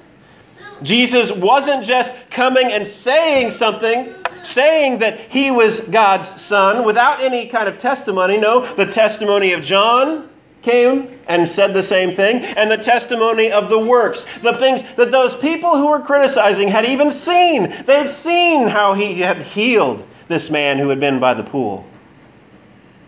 Jesus 0.83 1.31
wasn't 1.31 1.83
just 1.83 2.29
coming 2.29 2.71
and 2.71 2.85
saying 2.85 3.51
something, 3.51 4.13
saying 4.43 4.99
that 4.99 5.19
he 5.19 5.49
was 5.49 5.79
God's 5.79 6.39
son 6.39 6.85
without 6.85 7.21
any 7.21 7.47
kind 7.47 7.67
of 7.67 7.77
testimony. 7.79 8.37
No, 8.37 8.59
the 8.59 8.85
testimony 8.85 9.53
of 9.53 9.61
John 9.61 10.29
came 10.61 11.19
and 11.27 11.47
said 11.47 11.73
the 11.73 11.83
same 11.83 12.15
thing, 12.15 12.43
and 12.43 12.69
the 12.69 12.77
testimony 12.77 13.51
of 13.51 13.69
the 13.69 13.79
works, 13.79 14.25
the 14.39 14.53
things 14.53 14.83
that 14.95 15.11
those 15.11 15.35
people 15.35 15.77
who 15.77 15.87
were 15.87 15.99
criticizing 15.99 16.67
had 16.67 16.85
even 16.85 17.11
seen. 17.11 17.69
They'd 17.85 18.09
seen 18.09 18.67
how 18.67 18.93
he 18.93 19.19
had 19.19 19.41
healed 19.41 20.05
this 20.27 20.49
man 20.49 20.77
who 20.77 20.89
had 20.89 20.99
been 20.99 21.19
by 21.19 21.33
the 21.33 21.43
pool. 21.43 21.85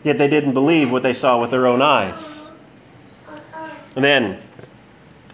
Yet 0.04 0.18
they 0.18 0.28
didn't 0.28 0.54
believe 0.54 0.92
what 0.92 1.04
they 1.04 1.14
saw 1.14 1.40
with 1.40 1.52
their 1.52 1.68
own 1.68 1.82
eyes. 1.82 2.40
And 3.96 4.04
then 4.04 4.42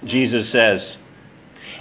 Jesus 0.04 0.50
says, 0.50 0.98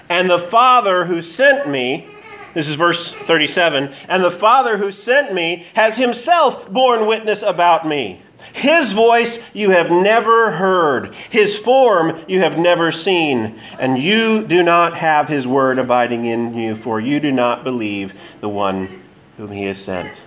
And 0.09 0.29
the 0.29 0.39
Father 0.39 1.05
who 1.05 1.23
sent 1.23 1.69
me, 1.69 2.09
this 2.53 2.69
is 2.69 2.75
verse 2.75 3.15
37, 3.15 3.93
and 4.09 4.23
the 4.23 4.31
Father 4.31 4.77
who 4.77 4.93
sent 4.93 5.33
me 5.33 5.67
has 5.75 5.97
himself 5.97 6.71
borne 6.71 7.07
witness 7.07 7.43
about 7.43 7.87
me. 7.87 8.21
His 8.53 8.93
voice 8.93 9.39
you 9.55 9.71
have 9.71 9.91
never 9.91 10.51
heard, 10.51 11.15
his 11.31 11.57
form 11.57 12.19
you 12.29 12.41
have 12.41 12.59
never 12.59 12.93
seen, 12.93 13.59
and 13.79 13.99
you 13.99 14.45
do 14.47 14.63
not 14.63 14.97
have 14.97 15.29
his 15.29 15.47
word 15.47 15.79
abiding 15.79 16.27
in 16.27 16.57
you, 16.57 16.77
for 16.77 17.01
you 17.01 17.21
do 17.21 17.33
not 17.33 17.65
believe 17.65 18.15
the 18.41 18.49
one 18.49 19.03
whom 19.37 19.51
he 19.51 19.65
has 19.65 19.79
sent. 19.79 20.23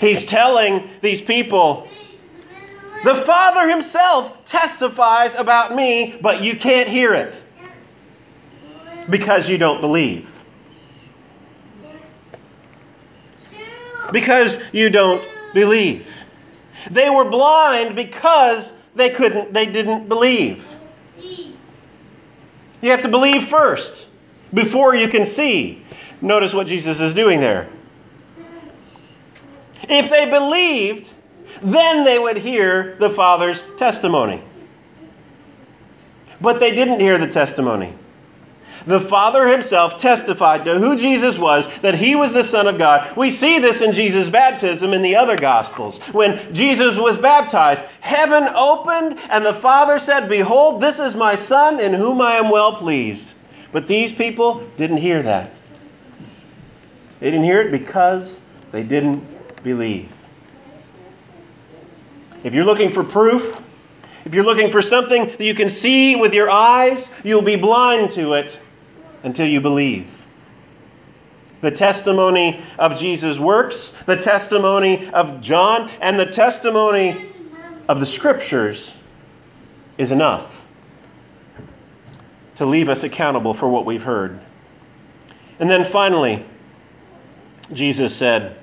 He's 0.00 0.24
telling 0.24 0.88
these 1.00 1.20
people, 1.20 1.90
the 3.02 3.14
Father 3.14 3.68
himself 3.68 4.44
testifies 4.44 5.34
about 5.34 5.74
me, 5.74 6.16
but 6.20 6.42
you 6.42 6.56
can't 6.56 6.88
hear 6.88 7.12
it 7.12 7.40
because 9.08 9.48
you 9.48 9.58
don't 9.58 9.80
believe. 9.80 10.30
Because 14.10 14.58
you 14.72 14.90
don't 14.90 15.28
believe. 15.52 16.06
They 16.90 17.10
were 17.10 17.24
blind 17.24 17.96
because 17.96 18.74
they 18.94 19.10
couldn't 19.10 19.52
they 19.52 19.66
didn't 19.66 20.08
believe. 20.08 20.66
You 22.82 22.90
have 22.90 23.02
to 23.02 23.08
believe 23.08 23.44
first 23.44 24.08
before 24.52 24.94
you 24.94 25.08
can 25.08 25.24
see. 25.24 25.82
Notice 26.20 26.54
what 26.54 26.66
Jesus 26.66 27.00
is 27.00 27.14
doing 27.14 27.40
there. 27.40 27.68
If 29.88 30.10
they 30.10 30.28
believed, 30.30 31.12
then 31.62 32.04
they 32.04 32.18
would 32.18 32.36
hear 32.36 32.96
the 32.98 33.10
Father's 33.10 33.64
testimony. 33.76 34.40
But 36.40 36.60
they 36.60 36.74
didn't 36.74 37.00
hear 37.00 37.18
the 37.18 37.26
testimony. 37.26 37.92
The 38.86 39.00
Father 39.00 39.48
himself 39.48 39.96
testified 39.96 40.64
to 40.66 40.78
who 40.78 40.94
Jesus 40.94 41.38
was, 41.38 41.78
that 41.78 41.94
he 41.94 42.14
was 42.14 42.34
the 42.34 42.44
Son 42.44 42.66
of 42.66 42.76
God. 42.76 43.16
We 43.16 43.30
see 43.30 43.58
this 43.58 43.80
in 43.80 43.92
Jesus' 43.92 44.28
baptism 44.28 44.92
in 44.92 45.00
the 45.00 45.16
other 45.16 45.36
Gospels. 45.36 45.98
When 46.12 46.52
Jesus 46.52 46.98
was 46.98 47.16
baptized, 47.16 47.82
heaven 48.00 48.44
opened, 48.54 49.18
and 49.30 49.44
the 49.44 49.54
Father 49.54 49.98
said, 49.98 50.28
Behold, 50.28 50.82
this 50.82 50.98
is 50.98 51.16
my 51.16 51.34
Son 51.34 51.80
in 51.80 51.94
whom 51.94 52.20
I 52.20 52.34
am 52.34 52.50
well 52.50 52.74
pleased. 52.74 53.34
But 53.72 53.86
these 53.86 54.12
people 54.12 54.62
didn't 54.76 54.98
hear 54.98 55.22
that. 55.22 55.50
They 57.20 57.30
didn't 57.30 57.44
hear 57.44 57.62
it 57.62 57.70
because 57.70 58.40
they 58.70 58.82
didn't 58.82 59.24
believe. 59.64 60.10
If 62.42 62.52
you're 62.52 62.66
looking 62.66 62.92
for 62.92 63.02
proof, 63.02 63.62
if 64.26 64.34
you're 64.34 64.44
looking 64.44 64.70
for 64.70 64.82
something 64.82 65.24
that 65.24 65.40
you 65.40 65.54
can 65.54 65.70
see 65.70 66.16
with 66.16 66.34
your 66.34 66.50
eyes, 66.50 67.10
you'll 67.24 67.40
be 67.40 67.56
blind 67.56 68.10
to 68.12 68.34
it 68.34 68.58
until 69.24 69.46
you 69.46 69.60
believe. 69.60 70.06
The 71.60 71.70
testimony 71.70 72.62
of 72.78 72.96
Jesus' 72.96 73.38
works, 73.38 73.92
the 74.06 74.16
testimony 74.16 75.08
of 75.10 75.40
John, 75.40 75.90
and 76.00 76.18
the 76.18 76.26
testimony 76.26 77.32
of 77.88 78.00
the 78.00 78.06
Scriptures 78.06 78.94
is 79.98 80.12
enough 80.12 80.66
to 82.56 82.66
leave 82.66 82.88
us 82.88 83.02
accountable 83.02 83.54
for 83.54 83.68
what 83.68 83.84
we've 83.84 84.02
heard. 84.02 84.38
And 85.58 85.70
then 85.70 85.84
finally, 85.84 86.44
Jesus 87.72 88.14
said, 88.14 88.58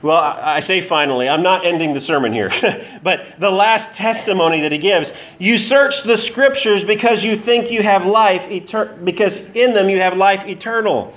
well, 0.00 0.16
I 0.16 0.60
say 0.60 0.80
finally, 0.80 1.28
I'm 1.28 1.42
not 1.42 1.66
ending 1.66 1.92
the 1.92 2.00
sermon 2.00 2.32
here, 2.32 2.52
but 3.02 3.40
the 3.40 3.50
last 3.50 3.92
testimony 3.92 4.60
that 4.60 4.70
he 4.70 4.78
gives 4.78 5.12
you 5.38 5.58
search 5.58 6.04
the 6.04 6.16
scriptures 6.16 6.84
because 6.84 7.24
you 7.24 7.36
think 7.36 7.70
you 7.72 7.82
have 7.82 8.06
life, 8.06 8.48
etern- 8.48 9.04
because 9.04 9.40
in 9.54 9.74
them 9.74 9.88
you 9.88 9.98
have 9.98 10.16
life 10.16 10.46
eternal, 10.46 11.12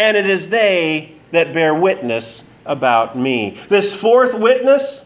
and 0.00 0.16
it 0.16 0.28
is 0.28 0.48
they 0.48 1.12
that 1.30 1.52
bear 1.52 1.74
witness 1.74 2.42
about 2.66 3.16
me. 3.16 3.56
This 3.68 3.94
fourth 3.94 4.34
witness, 4.34 5.04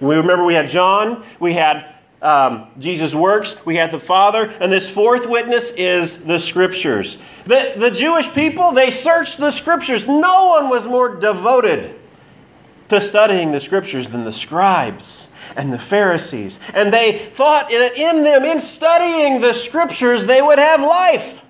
we 0.00 0.16
remember 0.16 0.44
we 0.44 0.54
had 0.54 0.68
John, 0.68 1.24
we 1.40 1.54
had 1.54 1.94
um, 2.20 2.66
Jesus' 2.78 3.14
works, 3.14 3.64
we 3.64 3.76
had 3.76 3.92
the 3.92 4.00
Father, 4.00 4.52
and 4.60 4.70
this 4.70 4.90
fourth 4.90 5.26
witness 5.26 5.70
is 5.70 6.18
the 6.18 6.38
Scriptures. 6.38 7.16
The, 7.46 7.72
the 7.78 7.90
Jewish 7.90 8.30
people, 8.34 8.72
they 8.72 8.90
searched 8.90 9.38
the 9.38 9.52
Scriptures. 9.52 10.06
No 10.06 10.48
one 10.48 10.68
was 10.68 10.86
more 10.86 11.14
devoted 11.14 11.97
to 12.88 13.00
studying 13.00 13.50
the 13.50 13.60
scriptures 13.60 14.08
than 14.08 14.24
the 14.24 14.32
scribes 14.32 15.28
and 15.56 15.72
the 15.72 15.78
Pharisees. 15.78 16.58
And 16.74 16.92
they 16.92 17.18
thought 17.18 17.68
that 17.70 17.96
in 17.96 18.22
them, 18.24 18.44
in 18.44 18.60
studying 18.60 19.40
the 19.40 19.52
scriptures, 19.52 20.24
they 20.26 20.40
would 20.40 20.58
have 20.58 20.80
life. 20.80 21.42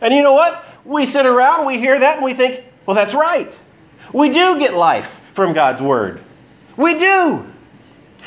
And 0.00 0.12
you 0.12 0.22
know 0.22 0.32
what? 0.32 0.64
We 0.84 1.06
sit 1.06 1.26
around, 1.26 1.66
we 1.66 1.78
hear 1.78 1.98
that, 1.98 2.16
and 2.16 2.24
we 2.24 2.34
think, 2.34 2.64
well, 2.86 2.96
that's 2.96 3.14
right. 3.14 3.58
We 4.12 4.28
do 4.28 4.58
get 4.58 4.74
life 4.74 5.20
from 5.32 5.52
God's 5.52 5.80
Word. 5.80 6.20
We 6.76 6.94
do. 6.94 7.44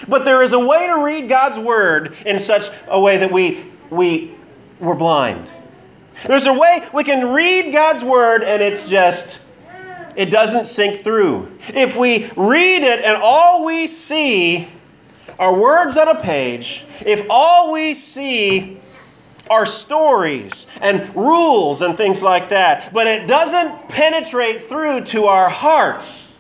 But 0.08 0.26
there 0.26 0.44
is 0.44 0.54
a 0.54 0.60
way 0.60 0.88
to 0.88 1.04
read 1.04 1.30
God's 1.30 1.60
Word 1.60 2.16
in 2.26 2.40
such 2.40 2.70
a 2.88 3.00
way 3.00 3.18
that 3.18 3.32
we, 3.32 3.66
we, 3.90 4.36
we're 4.80 4.96
blind. 4.96 5.50
There's 6.26 6.46
a 6.46 6.54
way 6.54 6.84
we 6.94 7.04
can 7.04 7.34
read 7.34 7.72
God's 7.72 8.04
Word 8.04 8.44
and 8.44 8.62
it's 8.62 8.90
just 8.90 9.40
it 10.18 10.32
doesn't 10.32 10.66
sink 10.66 11.04
through. 11.04 11.50
If 11.70 11.96
we 11.96 12.30
read 12.36 12.84
it 12.84 13.06
and 13.06 13.16
all 13.22 13.64
we 13.64 13.86
see 13.86 14.68
are 15.40 15.56
words 15.56 15.96
on 15.96 16.08
a 16.08 16.20
page, 16.20 16.84
if 17.06 17.26
all 17.30 17.72
we 17.72 17.94
see 17.94 18.82
are 19.50 19.68
stories 19.68 20.66
and 20.82 21.16
rules 21.16 21.84
and 21.84 21.96
things 21.96 22.24
like 22.24 22.50
that, 22.50 22.92
but 22.94 23.06
it 23.06 23.28
doesn't 23.28 23.88
penetrate 23.90 24.64
through 24.64 25.06
to 25.06 25.28
our 25.28 25.50
hearts, 25.50 26.40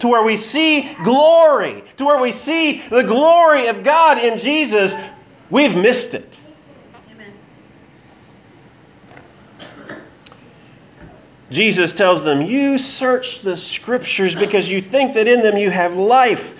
to 0.00 0.08
where 0.08 0.24
we 0.24 0.34
see 0.34 0.92
glory, 1.04 1.84
to 1.96 2.04
where 2.04 2.20
we 2.20 2.32
see 2.32 2.80
the 2.88 3.02
glory 3.02 3.68
of 3.68 3.84
God 3.84 4.18
in 4.18 4.36
Jesus, 4.36 4.96
we've 5.48 5.76
missed 5.76 6.14
it. 6.14 6.40
Jesus 11.50 11.92
tells 11.92 12.22
them, 12.22 12.40
You 12.40 12.78
search 12.78 13.40
the 13.40 13.56
scriptures 13.56 14.34
because 14.34 14.70
you 14.70 14.80
think 14.80 15.14
that 15.14 15.26
in 15.26 15.42
them 15.42 15.56
you 15.56 15.70
have 15.70 15.94
life, 15.94 16.54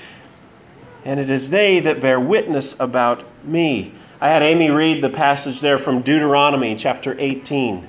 and 1.05 1.21
it 1.21 1.31
is 1.31 1.49
they 1.49 1.81
that 1.81 2.01
bear 2.01 2.19
witness 2.19 2.77
about 2.81 3.25
me. 3.45 3.93
I 4.21 4.29
had 4.29 4.43
Amy 4.43 4.71
read 4.71 5.03
the 5.03 5.09
passage 5.09 5.61
there 5.61 5.79
from 5.79 6.03
Deuteronomy 6.03 6.75
chapter 6.75 7.17
18. 7.19 7.87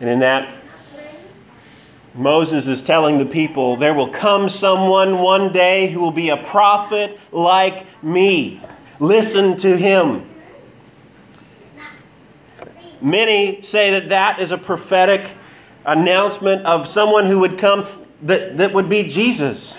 And 0.00 0.10
in 0.10 0.18
that, 0.18 0.54
Moses 2.14 2.66
is 2.66 2.82
telling 2.82 3.18
the 3.18 3.26
people, 3.26 3.76
There 3.76 3.94
will 3.94 4.08
come 4.08 4.48
someone 4.48 5.20
one 5.20 5.52
day 5.52 5.88
who 5.88 6.00
will 6.00 6.10
be 6.10 6.30
a 6.30 6.36
prophet 6.36 7.18
like 7.32 7.86
me. 8.02 8.60
Listen 8.98 9.56
to 9.58 9.76
him. 9.76 10.28
Many 13.00 13.62
say 13.62 13.90
that 13.92 14.08
that 14.08 14.40
is 14.40 14.50
a 14.52 14.58
prophetic 14.58 15.30
announcement 15.86 16.64
of 16.64 16.88
someone 16.88 17.26
who 17.26 17.40
would 17.40 17.58
come 17.58 17.86
that, 18.22 18.56
that 18.56 18.72
would 18.72 18.88
be 18.88 19.02
Jesus, 19.02 19.78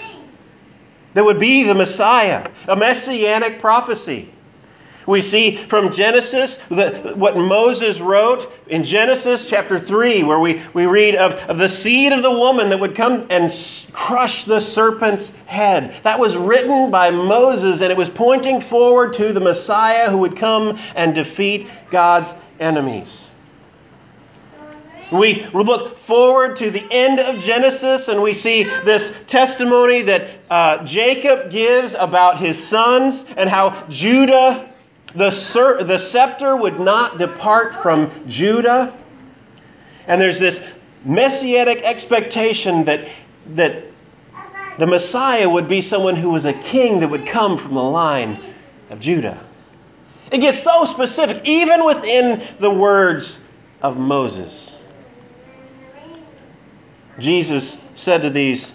that 1.13 1.23
would 1.23 1.39
be 1.39 1.63
the 1.63 1.75
Messiah, 1.75 2.49
a 2.67 2.75
messianic 2.75 3.59
prophecy. 3.59 4.31
We 5.07 5.21
see 5.21 5.55
from 5.55 5.91
Genesis 5.91 6.57
the, 6.69 7.13
what 7.15 7.37
Moses 7.37 8.01
wrote 8.01 8.51
in 8.67 8.83
Genesis 8.83 9.47
chapter 9.49 9.79
3, 9.79 10.23
where 10.23 10.39
we, 10.39 10.61
we 10.73 10.87
read 10.87 11.15
of, 11.15 11.33
of 11.47 11.57
the 11.57 11.69
seed 11.69 12.11
of 12.11 12.23
the 12.23 12.31
woman 12.31 12.69
that 12.69 12.79
would 12.79 12.95
come 12.95 13.27
and 13.29 13.51
crush 13.91 14.45
the 14.45 14.59
serpent's 14.59 15.29
head. 15.45 15.95
That 16.03 16.17
was 16.17 16.35
written 16.37 16.89
by 16.89 17.11
Moses, 17.11 17.81
and 17.81 17.91
it 17.91 17.97
was 17.97 18.09
pointing 18.09 18.59
forward 18.59 19.13
to 19.13 19.31
the 19.31 19.39
Messiah 19.39 20.09
who 20.09 20.17
would 20.17 20.35
come 20.35 20.79
and 20.95 21.13
defeat 21.13 21.67
God's 21.91 22.33
enemies. 22.59 23.24
We 25.11 25.45
look 25.53 25.99
forward 25.99 26.55
to 26.57 26.71
the 26.71 26.85
end 26.91 27.19
of 27.19 27.39
Genesis 27.39 28.07
and 28.07 28.21
we 28.21 28.33
see 28.33 28.63
this 28.63 29.23
testimony 29.27 30.01
that 30.03 30.27
uh, 30.49 30.83
Jacob 30.83 31.51
gives 31.51 31.93
about 31.93 32.39
his 32.39 32.61
sons 32.61 33.25
and 33.37 33.49
how 33.49 33.85
Judah 33.89 34.69
the, 35.15 35.83
the 35.85 35.97
scepter 35.97 36.55
would 36.55 36.79
not 36.79 37.17
depart 37.17 37.73
from 37.73 38.11
Judah. 38.27 38.93
And 40.07 40.19
there's 40.19 40.39
this 40.39 40.75
messianic 41.05 41.81
expectation 41.83 42.83
that, 42.85 43.07
that 43.53 43.83
the 44.77 44.87
Messiah 44.87 45.49
would 45.49 45.69
be 45.69 45.81
someone 45.81 46.15
who 46.15 46.31
was 46.31 46.45
a 46.45 46.53
king 46.53 46.99
that 46.99 47.07
would 47.07 47.25
come 47.25 47.57
from 47.57 47.75
the 47.75 47.83
line 47.83 48.39
of 48.89 48.99
Judah. 48.99 49.41
It 50.31 50.39
gets 50.39 50.61
so 50.61 50.85
specific, 50.85 51.43
even 51.45 51.85
within 51.85 52.43
the 52.59 52.69
words 52.69 53.39
of 53.81 53.97
Moses. 53.97 54.74
Jesus 57.19 57.77
said 57.93 58.23
to 58.23 58.29
these 58.29 58.73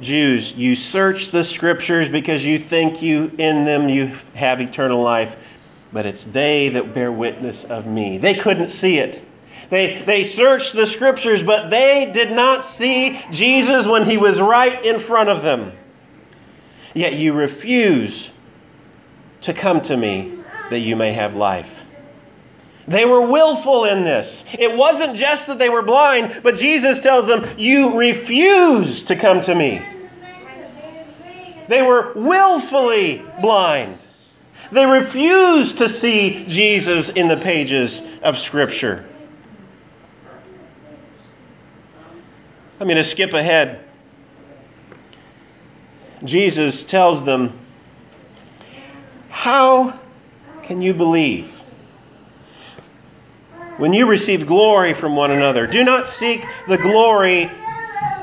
Jews, 0.00 0.54
you 0.54 0.76
search 0.76 1.30
the 1.30 1.42
scriptures 1.42 2.08
because 2.08 2.46
you 2.46 2.58
think 2.58 3.02
you 3.02 3.32
in 3.38 3.64
them 3.64 3.88
you 3.88 4.12
have 4.34 4.60
eternal 4.60 5.02
life, 5.02 5.36
but 5.92 6.06
it's 6.06 6.24
they 6.24 6.68
that 6.70 6.94
bear 6.94 7.10
witness 7.10 7.64
of 7.64 7.86
me. 7.86 8.18
They 8.18 8.34
couldn't 8.34 8.68
see 8.68 8.98
it. 8.98 9.24
They, 9.70 10.00
they 10.02 10.22
searched 10.22 10.74
the 10.74 10.86
scriptures, 10.86 11.42
but 11.42 11.68
they 11.68 12.10
did 12.12 12.30
not 12.30 12.64
see 12.64 13.20
Jesus 13.30 13.86
when 13.86 14.04
he 14.04 14.16
was 14.16 14.40
right 14.40 14.82
in 14.84 15.00
front 15.00 15.28
of 15.28 15.42
them. 15.42 15.72
Yet 16.94 17.14
you 17.14 17.32
refuse 17.32 18.32
to 19.42 19.52
come 19.52 19.80
to 19.82 19.96
me 19.96 20.38
that 20.68 20.80
you 20.80 20.96
may 20.96 21.12
have 21.12 21.34
life. 21.34 21.77
They 22.88 23.04
were 23.04 23.20
willful 23.20 23.84
in 23.84 24.02
this. 24.02 24.44
It 24.58 24.74
wasn't 24.74 25.14
just 25.14 25.46
that 25.48 25.58
they 25.58 25.68
were 25.68 25.82
blind, 25.82 26.40
but 26.42 26.56
Jesus 26.56 26.98
tells 26.98 27.26
them, 27.26 27.46
You 27.58 27.98
refuse 27.98 29.02
to 29.04 29.16
come 29.16 29.42
to 29.42 29.54
me. 29.54 29.84
They 31.68 31.82
were 31.82 32.14
willfully 32.14 33.22
blind. 33.42 33.98
They 34.72 34.86
refused 34.86 35.78
to 35.78 35.88
see 35.88 36.46
Jesus 36.48 37.10
in 37.10 37.28
the 37.28 37.36
pages 37.36 38.00
of 38.22 38.38
Scripture. 38.38 39.06
I'm 42.80 42.86
going 42.86 42.96
to 42.96 43.04
skip 43.04 43.34
ahead. 43.34 43.84
Jesus 46.24 46.86
tells 46.86 47.22
them, 47.22 47.52
How 49.28 49.98
can 50.62 50.80
you 50.80 50.94
believe? 50.94 51.57
When 53.78 53.92
you 53.92 54.06
receive 54.06 54.46
glory 54.46 54.92
from 54.92 55.16
one 55.16 55.30
another. 55.30 55.66
Do 55.66 55.82
not 55.84 56.06
seek 56.06 56.44
the 56.66 56.76
glory 56.76 57.50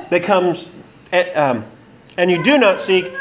that 0.09 0.21
comes, 0.21 0.69
eh, 1.11 1.31
um, 1.31 1.65
and 2.17 2.29
you 2.29 2.43
do 2.43 2.57
not 2.57 2.79
seek 2.79 3.11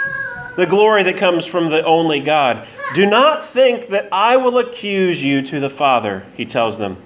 the 0.57 0.67
glory 0.67 1.05
that 1.05 1.17
comes 1.17 1.47
from 1.47 1.71
the 1.71 1.85
only 1.85 2.21
God. 2.21 2.67
Do 2.93 3.07
not 3.07 3.47
think 3.47 3.89
that 3.89 4.09
I 4.13 4.37
will 4.37 4.59
accuse 4.59 5.23
you 5.23 5.43
to 5.43 5.61
the 5.61 5.71
Father, 5.71 6.25
he 6.37 6.45
tells 6.45 6.77
them. 6.77 6.97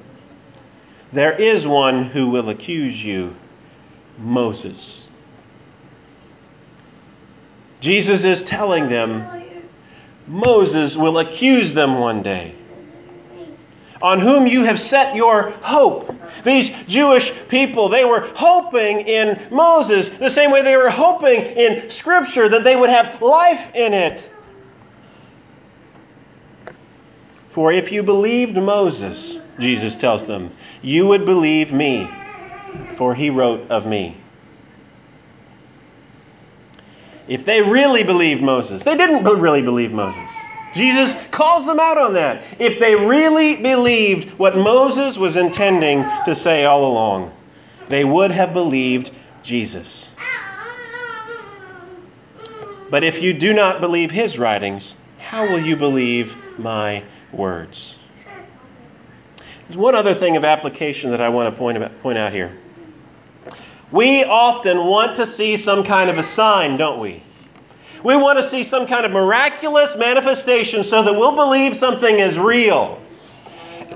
There 1.13 1.33
is 1.33 1.69
one 1.69 2.05
who 2.05 2.29
will 2.29 2.49
accuse 2.49 3.03
you 3.03 3.35
Moses. 4.19 5.07
Jesus 7.81 8.25
is 8.25 8.43
telling 8.43 8.89
them 8.89 9.27
Moses 10.27 10.97
will 10.97 11.19
accuse 11.19 11.73
them 11.73 11.99
one 11.99 12.23
day 12.23 12.55
on 14.03 14.21
whom 14.21 14.47
you 14.47 14.65
have 14.65 14.79
set 14.79 15.15
your 15.15 15.51
hope. 15.63 16.15
These 16.45 16.71
Jewish 16.85 17.33
people, 17.49 17.89
they 17.89 18.05
were 18.05 18.21
hoping 18.35 19.01
in 19.01 19.41
Moses 19.51 20.09
the 20.09 20.31
same 20.31 20.51
way 20.51 20.63
they 20.63 20.77
were 20.77 20.91
hoping 20.91 21.43
in 21.43 21.91
Scripture 21.91 22.49
that 22.49 22.65
they 22.65 22.77
would 22.77 22.91
have 22.91 23.21
life 23.21 23.75
in 23.75 23.93
it. 23.93 24.31
For 27.47 27.73
if 27.73 27.91
you 27.91 28.03
believed 28.03 28.57
Moses, 28.57 29.41
Jesus 29.59 29.97
tells 29.97 30.27
them, 30.27 30.53
you 30.81 31.07
would 31.09 31.25
believe 31.25 31.73
me, 31.73 32.09
for 32.97 33.15
he 33.15 33.31
wrote 33.31 33.69
of 33.71 33.87
me. 33.87 34.17
If 37.27 37.45
they 37.45 37.61
really 37.61 38.05
believed 38.05 38.43
Moses, 38.43 38.85
they 38.85 38.97
didn't 38.97 39.25
really 39.25 39.63
believe 39.63 39.93
Moses. 39.93 40.38
Jesus 40.79 41.15
calls 41.33 41.67
them 41.67 41.81
out 41.81 41.99
on 41.99 42.15
that. 42.15 42.45
If 42.61 42.79
they 42.79 42.95
really 42.95 43.57
believed 43.57 44.39
what 44.39 44.57
Moses 44.57 45.19
was 45.19 45.35
intending 45.35 46.09
to 46.23 46.37
say 46.37 46.65
all 46.65 46.87
along, 46.87 47.35
they 47.89 48.05
would 48.05 48.31
have 48.31 48.53
believed 48.53 49.11
Jesus. 49.43 50.13
But 52.91 53.03
if 53.03 53.21
you 53.21 53.35
do 53.35 53.53
not 53.53 53.81
believe 53.81 54.13
his 54.13 54.39
writings, 54.39 54.95
how 55.19 55.47
will 55.47 55.59
you 55.59 55.75
believe 55.75 56.37
my 56.59 57.03
words? 57.33 57.99
There's 59.67 59.77
one 59.77 59.97
other 59.97 60.15
thing 60.15 60.37
of 60.37 60.45
application 60.45 61.11
that 61.11 61.21
I 61.21 61.29
want 61.29 61.53
to 61.53 61.59
point, 61.59 61.77
about, 61.77 62.01
point 62.03 62.19
out 62.19 62.33
here. 62.33 62.57
We 63.91 64.23
often 64.23 64.79
want 64.79 65.17
to 65.17 65.27
see 65.27 65.57
some 65.57 65.83
kind 65.83 66.09
of 66.09 66.19
a 66.19 66.23
sign, 66.23 66.77
don't 66.77 67.01
we? 67.01 67.23
We 68.05 68.17
want 68.17 68.39
to 68.39 68.43
see 68.43 68.63
some 68.63 68.87
kind 68.87 69.05
of 69.05 69.13
miraculous 69.13 69.97
manifestation 69.97 70.85
so 70.85 71.03
that 71.03 71.15
we'll 71.15 71.35
believe 71.35 71.77
something 71.77 72.19
is 72.19 72.39
real. 72.39 73.01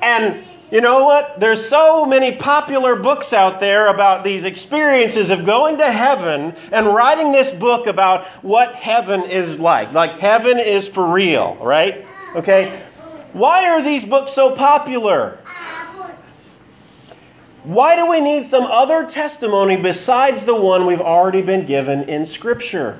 And 0.02 0.42
you 0.72 0.80
know 0.80 1.04
what? 1.04 1.38
There's 1.38 1.62
so 1.64 2.06
many 2.06 2.32
popular 2.32 2.96
books 2.96 3.32
out 3.32 3.60
there 3.60 3.88
about 3.88 4.24
these 4.24 4.44
experiences 4.44 5.30
of 5.30 5.44
going 5.44 5.76
to 5.78 5.90
heaven 5.90 6.54
and 6.72 6.86
writing 6.86 7.30
this 7.30 7.52
book 7.52 7.86
about 7.86 8.24
what 8.42 8.74
heaven 8.74 9.22
is 9.24 9.58
like. 9.58 9.92
Like 9.92 10.18
heaven 10.18 10.58
is 10.58 10.88
for 10.88 11.06
real, 11.06 11.56
right? 11.60 12.06
Okay? 12.34 12.82
Why 13.34 13.68
are 13.68 13.82
these 13.82 14.04
books 14.04 14.32
so 14.32 14.56
popular? 14.56 15.38
Why 17.64 17.94
do 17.94 18.06
we 18.06 18.20
need 18.20 18.44
some 18.44 18.64
other 18.64 19.04
testimony 19.04 19.76
besides 19.76 20.44
the 20.44 20.54
one 20.54 20.86
we've 20.86 21.00
already 21.00 21.42
been 21.42 21.64
given 21.64 22.08
in 22.08 22.26
Scripture? 22.26 22.98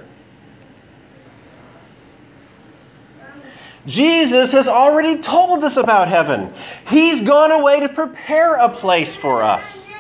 Jesus 3.87 4.53
has 4.53 4.68
already 4.68 5.18
told 5.18 5.64
us 5.64 5.77
about 5.77 6.09
heaven. 6.09 6.53
He's 6.88 7.21
gone 7.21 7.51
away 7.51 7.81
to 7.81 7.88
prepare 7.88 8.55
a 8.55 8.68
place 8.68 9.16
for 9.16 9.42
us. 9.42 9.90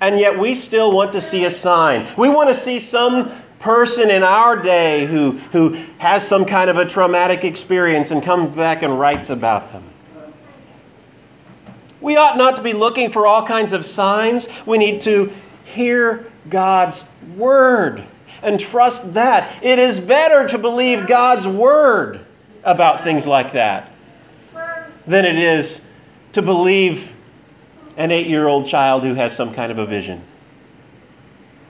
And 0.00 0.18
yet 0.18 0.38
we 0.38 0.54
still 0.54 0.92
want 0.92 1.12
to 1.12 1.20
see 1.20 1.44
a 1.44 1.50
sign. 1.50 2.06
We 2.16 2.28
want 2.28 2.48
to 2.48 2.54
see 2.54 2.78
some 2.80 3.30
person 3.58 4.10
in 4.10 4.22
our 4.22 4.56
day 4.56 5.06
who, 5.06 5.32
who 5.52 5.70
has 5.98 6.26
some 6.26 6.44
kind 6.44 6.70
of 6.70 6.76
a 6.76 6.84
traumatic 6.84 7.44
experience 7.44 8.10
and 8.10 8.22
comes 8.22 8.54
back 8.54 8.82
and 8.82 8.98
writes 8.98 9.30
about 9.30 9.72
them. 9.72 9.84
We 12.00 12.16
ought 12.16 12.36
not 12.36 12.56
to 12.56 12.62
be 12.62 12.72
looking 12.72 13.10
for 13.10 13.26
all 13.26 13.46
kinds 13.46 13.72
of 13.72 13.84
signs. 13.84 14.48
We 14.66 14.78
need 14.78 15.00
to 15.02 15.32
hear 15.64 16.30
God's 16.48 17.04
word 17.36 18.04
and 18.42 18.60
trust 18.60 19.14
that. 19.14 19.62
It 19.62 19.78
is 19.78 19.98
better 19.98 20.46
to 20.48 20.58
believe 20.58 21.06
God's 21.06 21.46
word 21.48 22.20
about 22.66 23.00
things 23.00 23.26
like 23.26 23.52
that 23.52 23.90
than 25.06 25.24
it 25.24 25.36
is 25.36 25.80
to 26.32 26.42
believe 26.42 27.14
an 27.96 28.10
eight 28.10 28.26
year 28.26 28.46
old 28.46 28.66
child 28.66 29.04
who 29.04 29.14
has 29.14 29.34
some 29.34 29.54
kind 29.54 29.72
of 29.72 29.78
a 29.78 29.86
vision. 29.86 30.20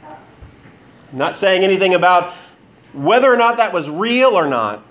I'm 0.02 1.18
not 1.18 1.36
saying 1.36 1.62
anything 1.62 1.94
about 1.94 2.34
whether 2.92 3.32
or 3.32 3.36
not 3.36 3.58
that 3.58 3.72
was 3.72 3.88
real 3.88 4.30
or 4.30 4.48
not. 4.48 4.82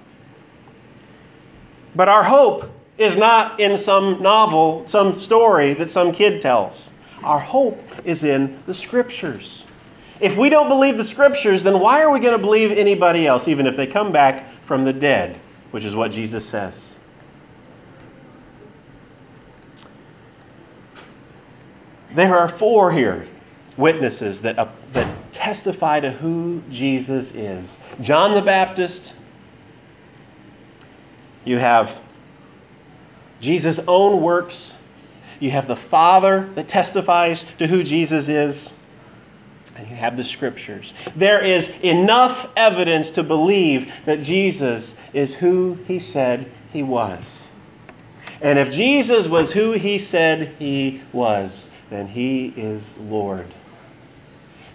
But 1.95 2.07
our 2.07 2.23
hope 2.23 2.71
is 2.97 3.17
not 3.17 3.59
in 3.59 3.77
some 3.77 4.21
novel, 4.21 4.85
some 4.87 5.19
story 5.19 5.73
that 5.73 5.89
some 5.89 6.11
kid 6.11 6.41
tells. 6.41 6.91
Our 7.23 7.39
hope 7.39 7.81
is 8.05 8.23
in 8.23 8.59
the 8.67 8.73
scriptures. 8.73 9.65
If 10.19 10.37
we 10.37 10.49
don't 10.49 10.69
believe 10.69 10.97
the 10.97 11.03
scriptures, 11.03 11.63
then 11.63 11.79
why 11.79 12.01
are 12.01 12.11
we 12.11 12.19
going 12.19 12.37
to 12.37 12.41
believe 12.41 12.71
anybody 12.71 13.27
else, 13.27 13.47
even 13.47 13.67
if 13.67 13.75
they 13.75 13.87
come 13.87 14.11
back 14.11 14.49
from 14.65 14.85
the 14.85 14.93
dead? 14.93 15.39
Which 15.71 15.83
is 15.83 15.95
what 15.95 16.11
Jesus 16.11 16.45
says. 16.45 16.95
There 22.13 22.35
are 22.37 22.47
four 22.47 22.91
here 22.91 23.27
witnesses 23.77 24.41
that, 24.41 24.57
uh, 24.57 24.67
that 24.93 25.33
testify 25.33 25.99
to 25.99 26.09
who 26.09 26.61
Jesus 26.69 27.31
is 27.31 27.77
John 27.99 28.35
the 28.35 28.41
Baptist, 28.41 29.13
You 31.45 31.59
have 31.59 32.01
Jesus' 33.39 33.79
own 33.87 34.21
works. 34.21 34.75
You 35.39 35.51
have 35.51 35.67
the 35.67 35.75
Father 35.75 36.49
that 36.55 36.67
testifies 36.67 37.43
to 37.59 37.67
who 37.67 37.83
Jesus 37.83 38.27
is. 38.27 38.73
And 39.75 39.89
you 39.89 39.95
have 39.95 40.15
the 40.15 40.23
scriptures. 40.23 40.93
There 41.15 41.43
is 41.43 41.69
enough 41.81 42.49
evidence 42.55 43.11
to 43.11 43.23
believe 43.23 43.91
that 44.05 44.21
Jesus 44.21 44.95
is 45.13 45.33
who 45.33 45.77
he 45.87 45.99
said 45.99 46.49
he 46.71 46.81
was. 46.81 47.49
And 48.41 48.57
if 48.59 48.71
Jesus 48.71 49.27
was 49.27 49.51
who 49.51 49.73
he 49.73 49.97
said 49.97 50.53
he 50.59 51.01
was, 51.11 51.67
then 51.89 52.07
he 52.07 52.53
is 52.55 52.93
Lord. 52.97 53.47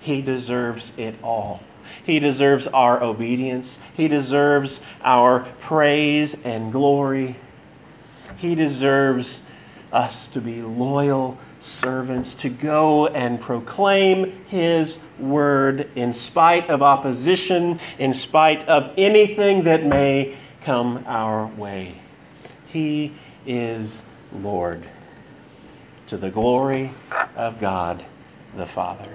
He 0.00 0.22
deserves 0.22 0.92
it 0.96 1.14
all. 1.22 1.60
He 2.04 2.18
deserves 2.18 2.66
our 2.68 3.02
obedience. 3.02 3.78
He 3.94 4.08
deserves 4.08 4.80
our 5.02 5.40
praise 5.60 6.36
and 6.44 6.72
glory. 6.72 7.36
He 8.36 8.54
deserves 8.54 9.42
us 9.92 10.28
to 10.28 10.40
be 10.40 10.62
loyal 10.62 11.36
servants, 11.60 12.34
to 12.36 12.48
go 12.48 13.06
and 13.08 13.40
proclaim 13.40 14.32
His 14.46 14.98
word 15.18 15.90
in 15.94 16.12
spite 16.12 16.70
of 16.70 16.82
opposition, 16.82 17.78
in 17.98 18.14
spite 18.14 18.68
of 18.68 18.92
anything 18.96 19.64
that 19.64 19.84
may 19.84 20.36
come 20.62 21.04
our 21.06 21.46
way. 21.46 21.94
He 22.68 23.12
is 23.46 24.02
Lord, 24.32 24.82
to 26.06 26.16
the 26.16 26.30
glory 26.30 26.90
of 27.36 27.60
God 27.60 28.04
the 28.56 28.66
Father. 28.66 29.08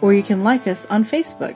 or 0.01 0.13
you 0.13 0.23
can 0.23 0.43
like 0.43 0.67
us 0.67 0.85
on 0.87 1.05
Facebook. 1.05 1.55